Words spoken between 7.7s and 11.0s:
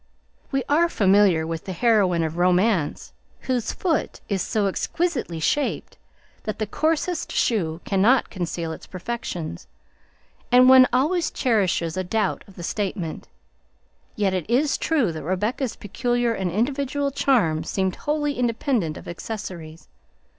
cannot conceal its perfections, and one